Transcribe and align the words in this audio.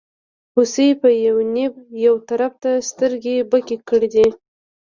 هوسۍ 0.53 0.89
په 1.01 1.09
یوه 1.25 1.43
نېب 1.55 1.73
یوه 2.05 2.19
طرف 2.29 2.53
ته 2.63 2.71
سترګې 2.89 3.35
بکې 3.51 3.77
کړې 3.89 4.07
دي. 4.13 4.27